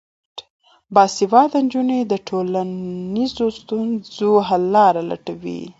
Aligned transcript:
باسواده 0.93 1.59
نجونې 1.65 1.99
د 2.05 2.13
ټولنیزو 2.27 3.45
ستونزو 3.59 4.31
حل 4.47 4.75
لټوي. 5.09 5.61